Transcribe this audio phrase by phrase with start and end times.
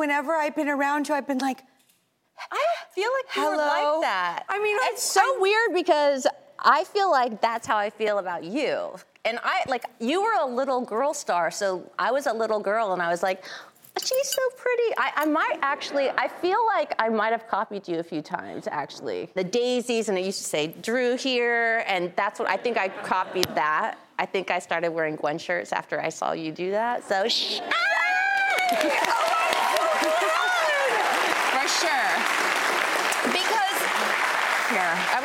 [0.00, 1.60] Whenever I've been around you, I've been like,
[2.50, 4.44] I feel like you were like that.
[4.48, 6.26] I mean, it's I- so I- weird because
[6.58, 8.94] I feel like that's how I feel about you.
[9.26, 12.94] And I like you were a little girl star, so I was a little girl,
[12.94, 13.44] and I was like,
[14.02, 14.94] she's so pretty.
[14.96, 18.66] I, I might actually, I feel like I might have copied you a few times
[18.70, 19.28] actually.
[19.34, 22.88] The daisies, and it used to say Drew here, and that's what I think I
[22.88, 23.98] copied that.
[24.18, 27.06] I think I started wearing Gwen shirts after I saw you do that.
[27.06, 27.64] So, sh- for
[31.56, 32.10] oh, sure.
[33.32, 33.78] Because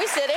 [0.05, 0.35] we sitting?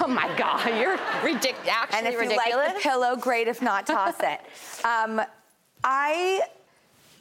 [0.00, 1.68] Oh my God, you're ridiculous.
[1.68, 2.48] Actually and if ridiculous.
[2.48, 3.48] you like the pillow, great.
[3.48, 4.40] If not, toss it.
[4.84, 5.20] Um,
[5.84, 6.40] I.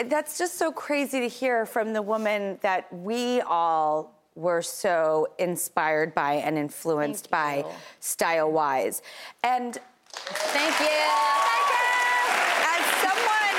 [0.05, 6.15] That's just so crazy to hear from the woman that we all were so inspired
[6.15, 7.63] by and influenced by,
[7.99, 9.03] style wise.
[9.43, 9.77] And
[10.13, 11.01] Thank you.
[12.65, 13.57] As someone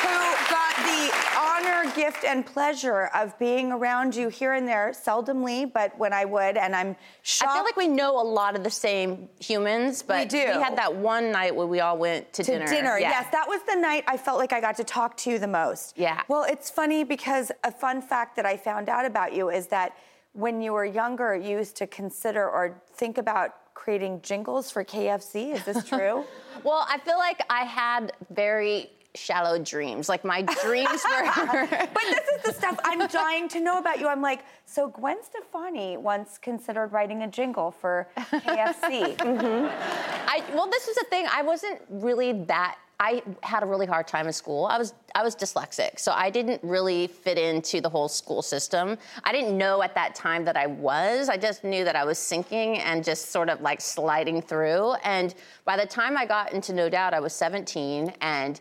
[0.00, 0.16] who
[0.48, 5.96] got the honor, gift, and pleasure of being around you here and there, seldomly, but
[5.98, 7.50] when I would, and I'm shocked.
[7.50, 10.38] I feel like we know a lot of the same humans, but we, do.
[10.38, 12.66] We had that one night where we all went to, to dinner.
[12.66, 12.98] dinner.
[12.98, 13.10] Yeah.
[13.10, 15.48] Yes, that was the night I felt like I got to talk to you the
[15.48, 15.96] most.
[15.96, 16.22] Yeah.
[16.28, 19.96] Well, it's funny because a fun fact that I found out about you is that
[20.32, 25.54] when you were younger, you used to consider or think about creating jingles for KFC.
[25.54, 26.24] Is this true?
[26.62, 30.08] Well, I feel like I had very shallow dreams.
[30.08, 31.66] Like my dreams were.
[31.68, 34.08] But this is the stuff I'm dying to know about you.
[34.08, 39.16] I'm like, so Gwen Stefani once considered writing a jingle for KFC.
[39.16, 39.66] Mm-hmm.
[40.28, 41.26] I well, this was the thing.
[41.32, 42.76] I wasn't really that.
[43.00, 44.66] I had a really hard time in school.
[44.66, 48.96] I was I was dyslexic, so I didn't really fit into the whole school system.
[49.24, 51.28] I didn't know at that time that I was.
[51.28, 54.94] I just knew that I was sinking and just sort of like sliding through.
[55.02, 58.60] And by the time I got into No Doubt, I was 17 and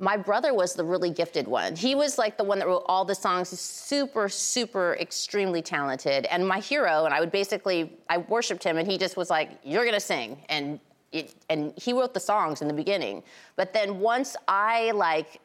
[0.00, 1.76] my brother was the really gifted one.
[1.76, 3.50] He was like the one that wrote all the songs.
[3.50, 7.04] He's super, super, extremely talented, and my hero.
[7.04, 10.42] And I would basically, I worshipped him, and he just was like, "You're gonna sing,"
[10.48, 10.80] and
[11.12, 13.22] it, and he wrote the songs in the beginning.
[13.56, 15.38] But then once I like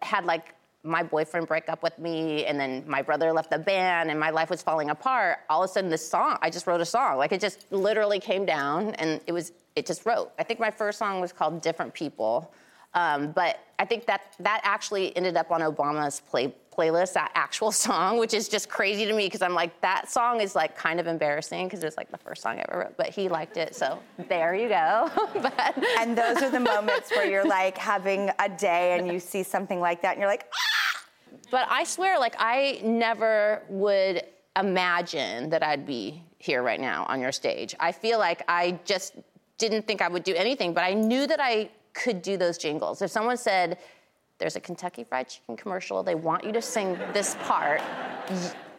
[0.00, 4.10] had like my boyfriend break up with me, and then my brother left the band,
[4.10, 5.40] and my life was falling apart.
[5.50, 7.18] All of a sudden, this song, I just wrote a song.
[7.18, 10.32] Like it just literally came down, and it was, it just wrote.
[10.38, 12.50] I think my first song was called "Different People."
[12.94, 17.72] Um, but I think that that actually ended up on Obama's play, playlist, that actual
[17.86, 20.98] song, which is just crazy to me because I'm like, that song is like kind
[20.98, 23.74] of embarrassing because it's like the first song I ever wrote, but he liked it,
[23.74, 25.10] so there you go.
[25.34, 29.42] but, and those are the moments where you're like having a day and you see
[29.42, 31.00] something like that and you're like, ah!
[31.50, 34.24] but I swear, like, I never would
[34.56, 37.74] imagine that I'd be here right now on your stage.
[37.78, 39.14] I feel like I just
[39.58, 43.02] didn't think I would do anything, but I knew that I could do those jingles.
[43.02, 43.78] If someone said,
[44.38, 47.80] there's a Kentucky Fried Chicken commercial, they want you to sing this part,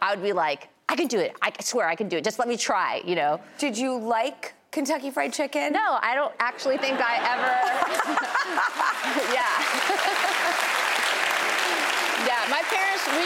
[0.00, 1.36] I would be like, I can do it.
[1.40, 2.24] I swear I can do it.
[2.24, 3.40] Just let me try, you know?
[3.58, 5.72] Did you like Kentucky Fried Chicken?
[5.72, 7.52] No, I don't actually think I ever.
[9.32, 10.68] yeah.
[12.52, 13.24] my parents, we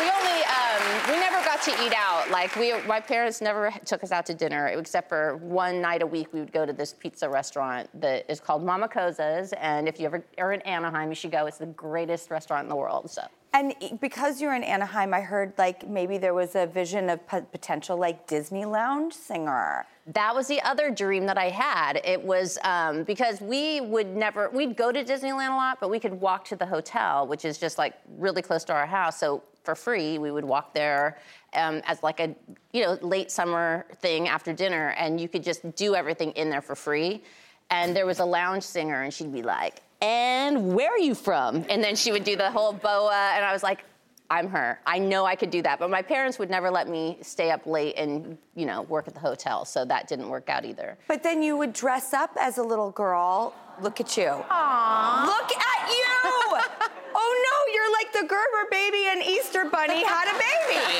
[0.00, 2.30] we only um, we never got to eat out.
[2.30, 6.06] Like we, my parents never took us out to dinner, except for one night a
[6.06, 6.32] week.
[6.32, 10.06] We would go to this pizza restaurant that is called Mama Cozza's, and if you
[10.06, 11.44] ever are in Anaheim, you should go.
[11.44, 13.10] It's the greatest restaurant in the world.
[13.10, 13.22] So.
[13.54, 17.40] And because you're in Anaheim, I heard like maybe there was a vision of p-
[17.52, 19.84] potential like Disney lounge singer.
[20.06, 22.00] That was the other dream that I had.
[22.02, 26.00] It was um, because we would never, we'd go to Disneyland a lot, but we
[26.00, 29.20] could walk to the hotel, which is just like really close to our house.
[29.20, 31.18] So for free, we would walk there
[31.54, 32.34] um, as like a,
[32.72, 36.62] you know, late summer thing after dinner, and you could just do everything in there
[36.62, 37.22] for free.
[37.70, 41.64] And there was a lounge singer, and she'd be like, and where are you from?
[41.70, 43.84] And then she would do the whole boa, and I was like,
[44.28, 44.80] I'm her.
[44.86, 45.78] I know I could do that.
[45.78, 49.14] But my parents would never let me stay up late and, you know, work at
[49.14, 50.98] the hotel, so that didn't work out either.
[51.06, 53.54] But then you would dress up as a little girl.
[53.80, 54.24] Look at you.
[54.24, 55.26] Aww.
[55.26, 56.16] Look at you!
[57.14, 60.80] oh no, you're like the Gerber baby and Easter Bunny had a baby.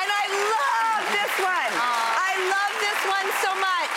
[0.00, 1.72] and I love this one.
[1.76, 2.08] Aww.
[2.26, 3.94] I love this one so much.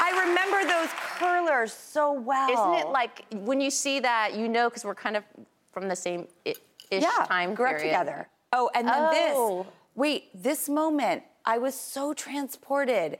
[0.00, 2.50] I remember those curlers so well.
[2.50, 5.24] Isn't it like when you see that, you know, because we're kind of
[5.72, 6.56] from the same ish
[6.90, 8.28] yeah, time grew up together.
[8.52, 9.62] Oh, and then Oh.
[9.64, 9.72] this.
[9.96, 13.18] Wait, this moment, I was so transported.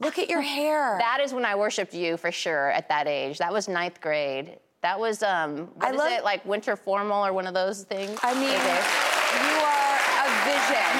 [0.00, 0.96] Look at your hair.
[0.98, 3.38] That is when I worshipped you for sure at that age.
[3.38, 4.58] That was ninth grade.
[4.82, 7.84] That was um what I is love- it like winter formal or one of those
[7.84, 8.18] things?
[8.22, 10.92] I mean, you are a vision.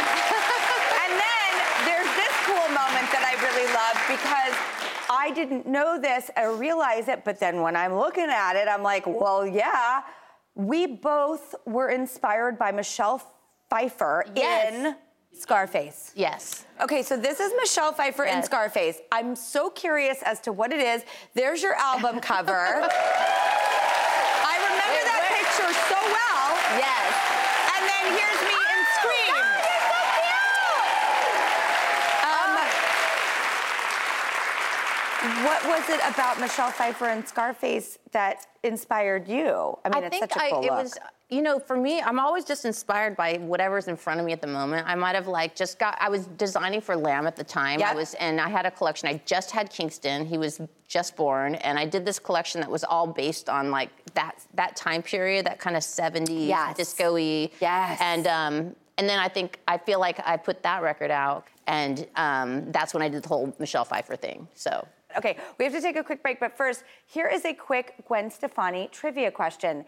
[1.04, 1.50] and then
[1.84, 4.54] there's this cool moment that I really love because
[5.24, 8.82] I didn't know this or realize it, but then when I'm looking at it, I'm
[8.82, 10.02] like, well, yeah.
[10.54, 13.22] We both were inspired by Michelle
[13.70, 14.74] Pfeiffer Yes.
[14.74, 14.94] in
[15.32, 16.12] Scarface.
[16.14, 16.66] yes.
[16.82, 18.98] Okay, so this is Michelle Pfeiffer in Scarface.
[19.10, 21.04] I'm so curious as to what it is.
[21.32, 22.52] There's your album cover.
[22.52, 22.82] I
[24.68, 26.46] remember that picture so well.
[26.76, 27.08] Yes.
[27.74, 29.40] And then here's me in Scream.
[32.28, 32.52] Um,
[35.44, 39.78] what was it about Michelle Pfeiffer and Scarface that inspired you?
[39.84, 40.82] I mean, it's think such a I, cool it look.
[40.82, 40.98] was,
[41.30, 44.40] you know, for me, I'm always just inspired by whatever's in front of me at
[44.40, 44.86] the moment.
[44.86, 47.82] I might have like just got, I was designing for Lamb at the time.
[47.82, 49.08] I was, and I had a collection.
[49.08, 50.26] I just had Kingston.
[50.26, 53.90] He was just born, and I did this collection that was all based on like
[54.14, 56.76] that that time period, that kind of 70s Yes.
[56.76, 57.50] disco-y.
[57.60, 57.98] Yes.
[58.00, 62.06] And um, and then I think I feel like I put that record out, and
[62.14, 64.46] um, that's when I did the whole Michelle Pfeiffer thing.
[64.54, 64.86] So.
[65.16, 68.30] Okay, we have to take a quick break, but first, here is a quick Gwen
[68.30, 69.84] Stefani trivia question.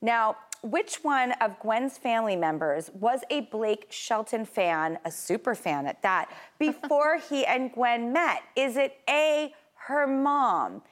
[0.00, 5.86] Now, which one of Gwen's family members was a Blake Shelton fan, a super fan
[5.86, 8.42] at that, before he and Gwen met?
[8.56, 9.52] Is it A,
[9.86, 10.82] her mom,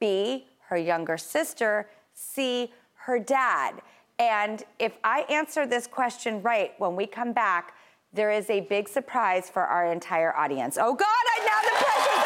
[0.00, 3.82] B, her younger sister, C, her dad?
[4.18, 7.74] And if I answer this question right when we come back,
[8.12, 10.78] there is a big surprise for our entire audience.
[10.80, 12.25] Oh God, I now the pressure's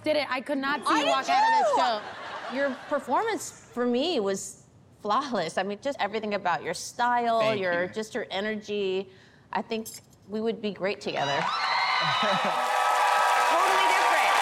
[0.00, 0.26] I did it.
[0.30, 2.00] I could not see I you did walk out of this show.
[2.56, 4.62] your performance for me was
[5.02, 5.56] flawless.
[5.58, 7.88] I mean, just everything about your style, Thank your you.
[7.88, 9.08] just your energy.
[9.52, 9.86] I think
[10.28, 11.36] we would be great together.
[12.20, 14.34] Totally different.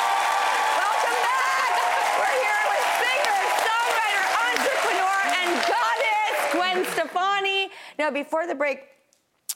[0.78, 1.72] Welcome back.
[2.16, 7.70] We're here with singer, songwriter, entrepreneur, and goddess Gwen Stefani.
[7.98, 8.84] No, before the break,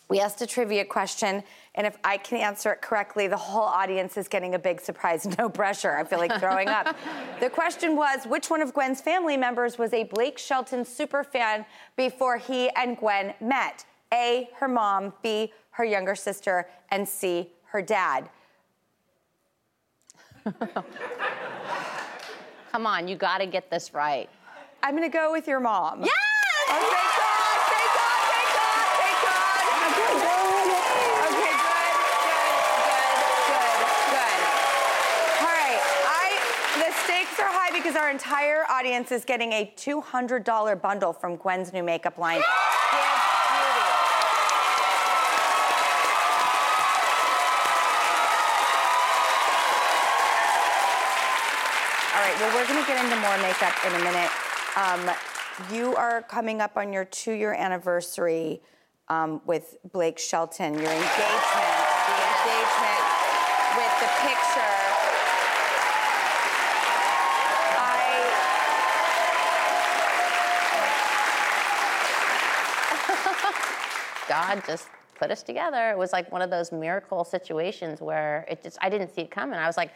[0.09, 1.43] we asked a trivia question,
[1.75, 5.27] and if I can answer it correctly, the whole audience is getting a big surprise.
[5.39, 5.97] No pressure.
[5.97, 6.97] I feel like throwing up.
[7.41, 11.67] the question was which one of Gwen's family members was a Blake Shelton super fan
[11.97, 13.85] before he and Gwen met?
[14.15, 18.31] A, her mom, B, her younger sister, and C, her dad.
[22.73, 24.29] Come on, you got to get this right.
[24.83, 26.03] I'm gonna go with your mom.
[26.05, 26.13] Yes!
[26.69, 29.65] Oh, thank God, thank God, thank God, thank God.
[29.67, 30.45] Okay, good, good,
[32.87, 33.09] good,
[33.51, 33.81] good,
[34.13, 34.39] good.
[35.43, 36.39] All right, I,
[36.79, 41.73] the stakes are high because our entire audience is getting a $200 bundle from Gwen's
[41.73, 42.39] new makeup line.
[52.13, 54.31] All right, well, we're gonna get into more makeup in a minute.
[54.77, 55.09] Um,
[55.73, 58.63] you are coming up on your two year anniversary
[59.09, 61.23] um, with Blake Shelton, your engagement,
[62.09, 63.05] the engagement
[63.77, 64.87] with the picture.
[67.79, 68.17] I,
[74.37, 74.89] God just
[75.19, 75.91] put us together.
[75.91, 79.31] It was like one of those miracle situations where it just I didn't see it
[79.31, 79.59] coming.
[79.59, 79.93] I was like,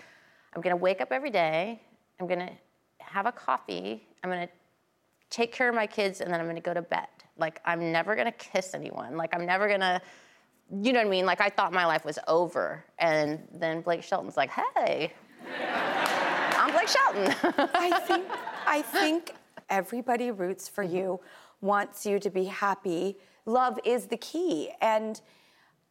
[0.55, 1.83] I'm gonna wake up every day.
[2.19, 2.51] I'm gonna
[3.01, 4.03] have a coffee.
[4.25, 4.49] I'm gonna
[5.29, 7.09] take care of my kids, and then I'm gonna go to bed.
[7.37, 9.19] Like I'm never gonna kiss anyone.
[9.19, 10.01] Like I'm never gonna,
[10.83, 11.27] you know what I mean?
[11.27, 15.13] Like I thought my life was over, and then Blake Shelton's like, Hey,
[16.57, 17.35] I'm Blake Shelton.
[17.75, 18.25] I think
[18.67, 19.35] I think
[19.69, 21.21] everybody roots for you,
[21.61, 23.19] wants you to be happy.
[23.47, 25.21] Love is the key, and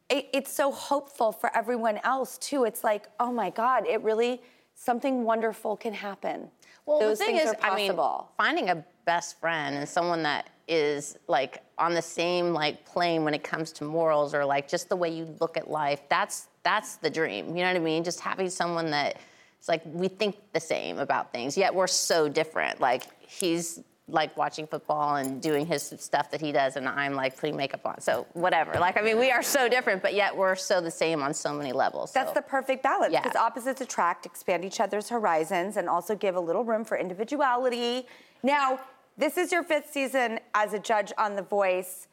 [0.08, 2.64] it, it's so hopeful for everyone else too.
[2.64, 4.40] It's like, oh my God, it really
[4.74, 6.50] something wonderful can happen.
[6.86, 7.96] Well, Those the thing is, I mean,
[8.36, 13.34] finding a best friend and someone that is like on the same like plane when
[13.34, 16.00] it comes to morals or like just the way you look at life.
[16.08, 17.48] That's that's the dream.
[17.56, 18.04] You know what I mean?
[18.04, 19.16] Just having someone that
[19.58, 22.80] it's like we think the same about things, yet we're so different.
[22.80, 23.80] Like he's
[24.10, 27.84] like watching football and doing his stuff that he does, and I'm like putting makeup
[27.84, 28.00] on.
[28.00, 28.74] So whatever.
[28.78, 31.52] Like I mean, we are so different, but yet we're so the same on so
[31.52, 32.12] many levels.
[32.12, 32.34] That's so.
[32.34, 33.22] the perfect balance Yeah.
[33.22, 38.06] because opposites attract, expand each other's horizons, and also give a little room for individuality.
[38.42, 38.80] Now,
[39.16, 42.08] this is your fifth season as a judge on The Voice.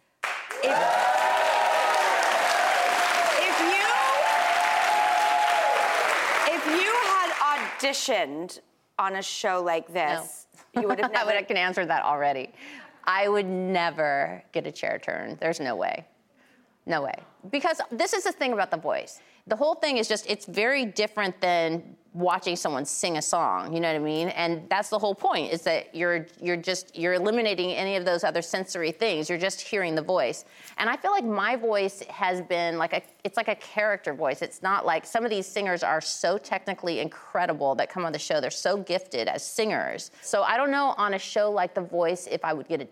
[0.64, 0.72] If,
[3.40, 3.62] if
[6.50, 7.32] if you had
[7.80, 8.60] auditioned
[9.00, 10.37] on a show like this,
[10.82, 11.26] you would have I never.
[11.28, 12.52] would I can answer that already.
[13.06, 15.38] I would never get a chair turn.
[15.40, 16.06] There's no way.
[16.88, 17.16] No way.
[17.52, 19.20] Because this is the thing about The Voice.
[19.46, 23.80] The whole thing is just, it's very different than watching someone sing a song, you
[23.80, 24.30] know what I mean?
[24.30, 28.24] And that's the whole point, is that you're you're just you're eliminating any of those
[28.24, 29.30] other sensory things.
[29.30, 30.44] You're just hearing the voice.
[30.78, 34.42] And I feel like my voice has been like a it's like a character voice.
[34.42, 38.20] It's not like some of these singers are so technically incredible that come on the
[38.20, 38.42] show.
[38.42, 40.10] They're so gifted as singers.
[40.22, 42.88] So I don't know on a show like The Voice if I would get a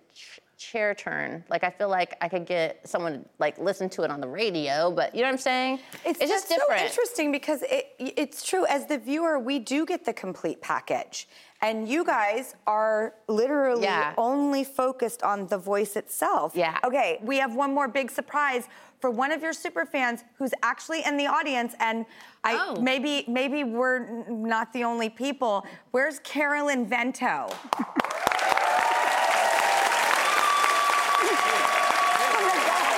[0.58, 1.44] chair turn.
[1.50, 4.28] Like I feel like I could get someone to like listen to it on the
[4.28, 5.80] radio, but you know what I'm saying?
[6.06, 6.80] It's, just different.
[6.80, 8.66] so interesting because it, it's true.
[8.68, 11.28] As the viewer, we do get the complete package,
[11.62, 14.14] and you guys are literally Yeah.
[14.18, 16.54] only focused on the voice itself.
[16.56, 16.78] Yeah.
[16.84, 18.68] Okay, we have one more big surprise
[19.00, 22.06] for one of your super fans who's actually in the audience, and
[22.44, 22.80] I Oh.
[22.82, 25.66] maybe maybe we're not the only people.
[25.92, 27.50] Where's Carolyn Vento?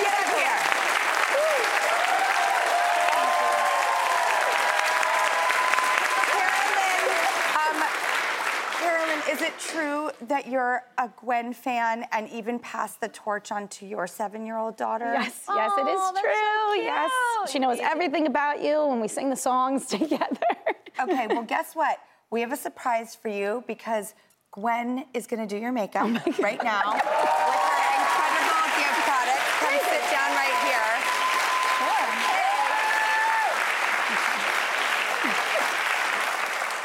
[0.02, 1.58] Get up here.
[6.32, 7.12] Carolyn,
[7.56, 7.80] um,
[9.08, 13.68] Carolyn, is it true that you're a Gwen fan and even passed the torch on
[13.70, 15.06] to your seven-year-old daughter?
[15.14, 16.32] Yes, yes, it Oh, is that's true.
[16.32, 20.40] so yes, she knows everything about you when we sing the songs together.
[21.00, 22.00] Okay, well, guess what?
[22.32, 24.14] We have a surprise for you because
[24.52, 26.10] Gwen is going to do your makeup
[26.40, 29.42] right now with her incredible gift product.
[29.62, 30.88] Come sit down right here.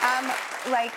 [0.03, 0.93] Um, like,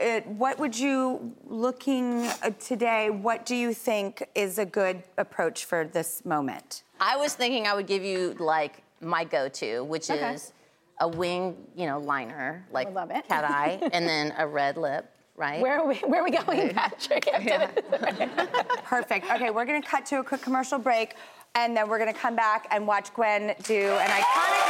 [0.00, 5.64] uh, what would you, looking uh, today, what do you think is a good approach
[5.64, 6.82] for this moment?
[7.00, 10.34] I was thinking I would give you like my go-to, which Okay.
[10.34, 10.52] is
[11.00, 13.28] a wing, you know, liner, like it.
[13.28, 15.60] cat eye, and then a red lip, right?
[15.60, 17.24] Where are we, where are we going, Patrick?
[18.84, 19.30] Perfect.
[19.30, 21.14] Okay, we're gonna cut to a quick commercial break,
[21.54, 24.69] and then we're gonna come back and watch Gwen do an iconic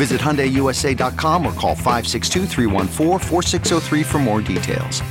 [0.00, 2.46] Visit HyundaiUSA.com or call 562
[4.02, 5.02] for more details.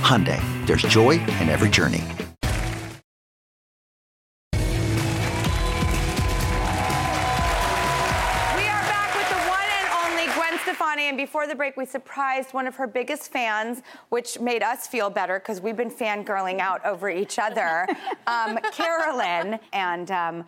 [0.00, 2.02] Hyundai, there's joy in every journey.
[8.56, 11.84] We are back with the one and only Gwen Stefani, and before the break, we
[11.84, 16.60] surprised one of her biggest fans, which made us feel better because we've been fangirling
[16.60, 17.86] out over each other,
[18.26, 19.58] um, Carolyn.
[19.74, 20.46] And um,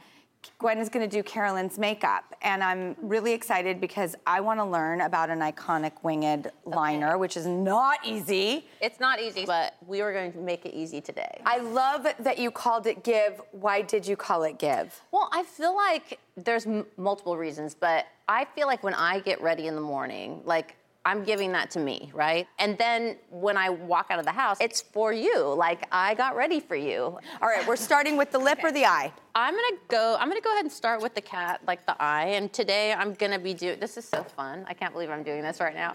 [0.59, 4.65] Gwen is going to do Carolyn's makeup, and I'm really excited because I want to
[4.65, 8.67] learn about an iconic winged liner, which is not easy.
[8.81, 11.41] It's not easy, but we were going to make it easy today.
[11.47, 13.41] I love that you called it Give.
[13.53, 14.99] Why did you call it Give?
[15.13, 19.41] Well, I feel like there's m- multiple reasons, but I feel like when I get
[19.41, 22.47] ready in the morning, like I'm giving that to me, right?
[22.59, 25.55] And then when I walk out of the house, it's for you.
[25.55, 27.19] Like I got ready for you.
[27.41, 29.13] All right, we're starting with the lip or the eye?
[29.35, 30.17] I'm gonna go.
[30.21, 32.27] I'm gonna go ahead and start with the cat, like the eye.
[32.35, 33.81] And today I'm gonna be doing.
[33.81, 34.65] This is so fun.
[34.69, 35.95] I can't believe I'm doing this right now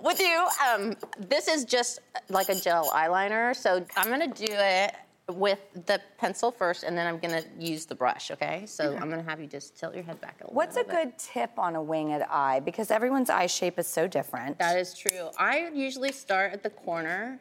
[0.00, 0.46] with you.
[0.66, 3.54] Um, this is just like a gel eyeliner.
[3.54, 4.94] So I'm gonna do it
[5.32, 8.30] with the pencil first, and then I'm gonna use the brush.
[8.30, 8.64] Okay.
[8.66, 10.54] So I'm gonna have you just tilt your head back a little.
[10.54, 10.90] What's a bit.
[10.90, 12.60] good tip on a winged eye?
[12.60, 14.58] Because everyone's eye shape is so different.
[14.58, 15.30] That is true.
[15.38, 17.40] I usually start at the corner,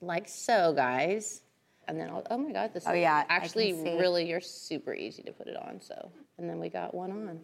[0.00, 1.42] like so, guys.
[1.86, 5.22] And then I'll, oh my God, this Oh, is yeah, actually really, you're super easy
[5.22, 5.80] to put it on.
[5.80, 7.40] So, and then we got one on.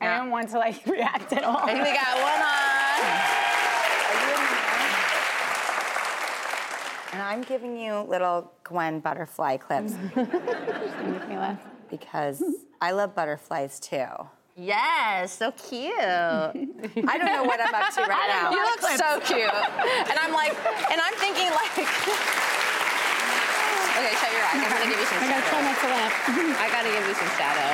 [0.00, 1.68] I don't want to like react at all.
[1.68, 2.54] And we got one on.
[7.14, 11.60] And I'm giving you little Gwen butterfly clips Make me laugh.
[11.88, 12.42] because
[12.80, 14.06] I love butterflies too.
[14.56, 15.94] Yes, so cute.
[15.98, 18.50] I don't know what I'm up to right now.
[18.50, 19.46] You look so cute.
[19.46, 20.54] And I'm like,
[20.90, 21.86] and I'm thinking like, okay,
[24.18, 24.58] shut your eyes.
[24.58, 25.70] I'm gonna give you some I gotta try shadow.
[25.70, 26.14] not to laugh.
[26.58, 27.70] I gotta give you some shadow.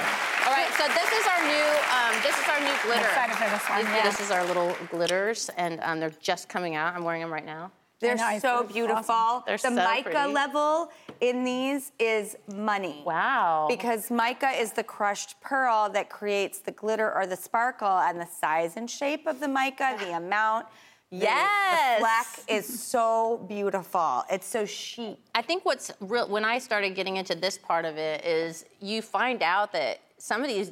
[0.49, 3.09] All right, so this is our new, um, this is our new glitter.
[3.09, 4.05] excited for this one, These- yeah.
[4.05, 6.95] This is our little glitters, and um, they're just coming out.
[6.95, 7.71] I'm wearing them right now.
[8.01, 9.05] They're know, so beautiful.
[9.15, 9.43] awesome.
[9.47, 10.33] They're the so mica pretty.
[10.33, 13.03] level in these is money.
[13.05, 13.67] Wow.
[13.69, 18.27] Because mica is the crushed pearl that creates the glitter or the sparkle, and the
[18.27, 20.67] size and shape of the mica, the amount.
[21.11, 21.99] the- Yes.
[21.99, 24.25] The fleck is so beautiful.
[24.31, 25.19] It's so chic.
[25.35, 29.03] I think what's real when I started getting into this part of it is you
[29.03, 30.71] find out that some of these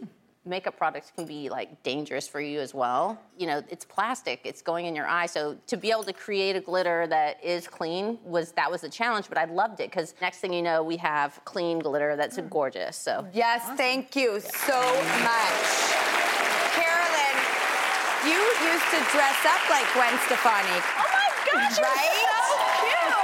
[0.48, 3.20] makeup products can be like dangerous for you as well.
[3.36, 5.26] You know, it's plastic, it's going in your eye.
[5.26, 8.88] So to be able to create a glitter that is clean was that was the
[8.88, 12.36] challenge, but I loved it because next thing you know, we have clean glitter that's
[12.38, 12.48] hmm.
[12.48, 12.96] gorgeous.
[12.96, 14.80] So Yes, thank you so
[15.22, 15.68] much.
[16.74, 17.36] Carolyn,
[18.24, 18.38] you
[18.72, 20.78] used to dress up like Gwen Stefani.
[20.78, 22.24] Oh my gosh, you're Right?
[22.48, 23.14] so cute.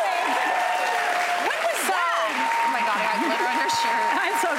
[1.48, 2.30] When was that?
[2.66, 4.10] Oh my god, I got glitter on her shirt.
[4.14, 4.50] I'm so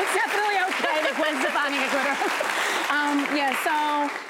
[0.00, 0.57] it's definitely okay
[1.02, 2.16] that Gwen Stefani a glitter.
[2.92, 4.28] um, yeah, so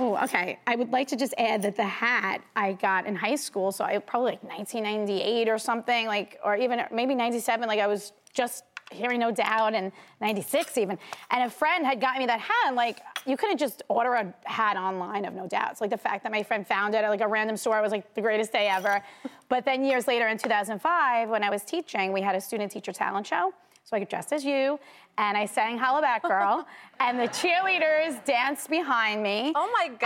[0.00, 0.60] Oh, okay.
[0.66, 3.84] I would like to just add that the hat I got in high school, so
[3.84, 7.66] I probably like 1998 or something, like, or even maybe 97.
[7.66, 10.98] Like I was just hearing No Doubt and 96 even,
[11.30, 12.66] and a friend had gotten me that hat.
[12.66, 15.72] And like, you couldn't just order a hat online of No Doubt.
[15.72, 17.90] It's like the fact that my friend found it at like a random store was
[17.90, 19.02] like the greatest day ever.
[19.48, 23.26] but then years later, in 2005, when I was teaching, we had a student-teacher talent
[23.26, 23.52] show.
[23.88, 24.78] So I dressed as you,
[25.16, 26.66] and I sang Hollaback Girl,
[27.00, 29.50] and the cheerleaders danced behind me.
[29.56, 29.98] Oh my And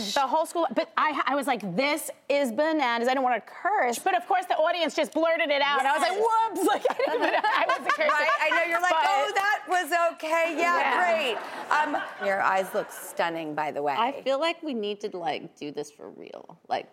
[0.00, 0.14] gosh.
[0.14, 3.08] the whole school, but I, I was like, this is bananas.
[3.08, 5.80] I don't want to curse, but of course the audience just blurted it out.
[5.80, 8.08] And I was like, whoops, like I, didn't even, I wasn't cursing.
[8.08, 8.28] Right?
[8.40, 10.54] I know you're like, But- oh, that was okay.
[10.56, 11.36] Yeah, Yeah.
[11.36, 11.96] great.
[11.96, 13.92] Um, your eyes look stunning, by the way.
[13.98, 16.58] I feel like we need to like do this for real.
[16.70, 16.88] Like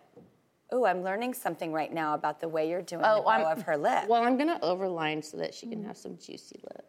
[0.74, 3.46] Ooh, I'm learning something right now about the way you're doing Oh, the bow I'm-
[3.58, 4.04] of her lip.
[4.06, 6.84] Well, I'm gonna overline so that she can have some juicy lips.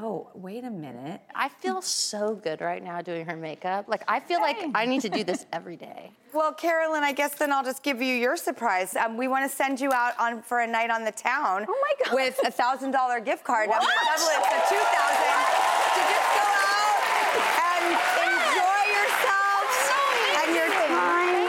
[0.00, 1.22] Oh, wait a minute.
[1.34, 3.86] I feel so good right now doing her makeup.
[3.88, 6.10] Like I feel like I need to do this every day.
[6.34, 8.94] Well, Carolyn, I guess then I'll just give you your surprise.
[8.96, 11.64] Um, we want to send you out on for a night on the town.
[11.68, 12.14] Oh my God.
[12.14, 13.70] With a thousand dollar gift card.
[13.72, 13.80] I'm What?
[13.80, 15.40] gonna double it to two thousand
[15.94, 16.98] to just go out
[17.64, 17.84] and
[18.28, 19.66] enjoy yourself
[20.44, 21.48] and your time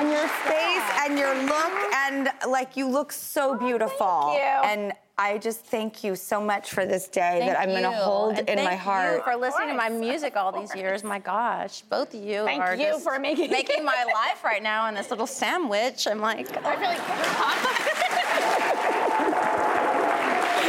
[0.00, 4.32] and your space and your look and like you look so oh, beautiful.
[4.34, 4.40] you.
[4.40, 7.96] And I just thank you so much for this day that I'm gonna you.
[8.02, 9.16] hold And in thank my heart.
[9.16, 11.02] You for listening to my music all these years.
[11.04, 14.62] My gosh, both of you Thank are you just for making- making my life right
[14.62, 16.06] now in this little sandwich.
[16.06, 17.00] I'm like, I feel like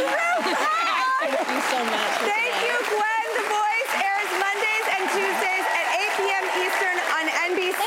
[0.08, 2.12] thank you so much.
[2.24, 2.56] Thank today.
[2.64, 3.26] you, Gwen.
[3.36, 6.44] The Voice airs Mondays and Tuesdays at 8 p.m.
[6.64, 7.84] Eastern on NBC.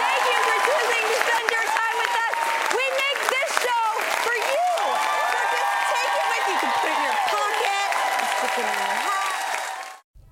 [0.00, 2.34] Thank you for choosing to spend your time with us.
[2.72, 3.84] We make this show
[4.24, 4.64] for you.
[4.96, 6.54] So just take it with you.
[6.56, 7.88] You can put it in your pocket,
[8.40, 9.28] stick it in your hat.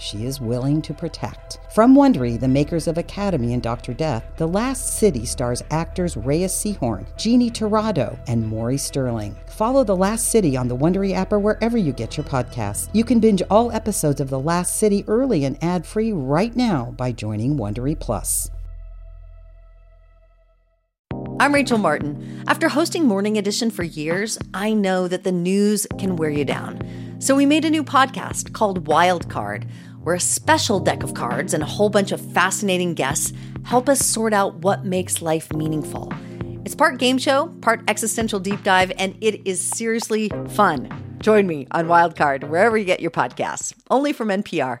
[0.00, 1.58] she is willing to protect.
[1.74, 3.94] From Wondery, the makers of Academy and Dr.
[3.94, 9.36] Death, The Last City stars actors Reyes Sehorn, Jeannie Torrado, and Maury Sterling.
[9.46, 12.88] Follow The Last City on the Wondery app or wherever you get your podcasts.
[12.92, 17.12] You can binge all episodes of The Last City early and ad-free right now by
[17.12, 18.50] joining Wondery Plus.
[21.40, 22.44] I'm Rachel Martin.
[22.48, 27.16] After hosting Morning Edition for years, I know that the news can wear you down.
[27.18, 29.66] So we made a new podcast called Wild Card,
[30.02, 33.32] where a special deck of cards and a whole bunch of fascinating guests
[33.64, 36.12] help us sort out what makes life meaningful.
[36.64, 41.16] It's part game show, part existential deep dive, and it is seriously fun.
[41.20, 44.80] Join me on Wild Card, wherever you get your podcasts, only from NPR.